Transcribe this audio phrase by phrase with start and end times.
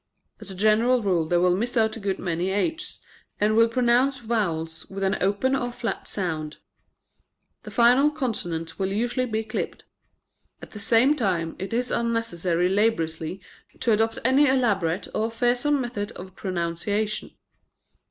[0.39, 2.97] As a general rule they will miss out a good many" h's,"
[3.39, 6.57] and will pronounce vowels with an open or flat sound.
[7.61, 9.85] The final consonants will usually be clipped.
[10.59, 13.41] At the same time it is unnecessary laboriously
[13.79, 17.33] to adopt any elaborate or fearsome method of pro nunciation.